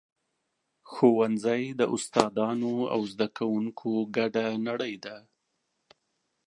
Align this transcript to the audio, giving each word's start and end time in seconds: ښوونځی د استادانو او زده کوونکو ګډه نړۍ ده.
ښوونځی 0.91 1.63
د 1.79 1.81
استادانو 1.95 2.73
او 2.93 3.01
زده 3.11 3.27
کوونکو 3.37 3.89
ګډه 4.15 4.45
نړۍ 4.67 4.95
ده. 5.05 5.17